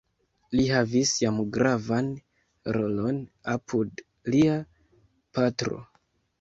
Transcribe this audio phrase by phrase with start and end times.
[0.59, 2.09] Li havis jam gravan
[2.79, 3.21] rolon
[3.55, 4.59] apud lia
[5.39, 5.83] patro.